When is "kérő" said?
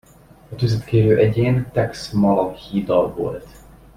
0.85-1.17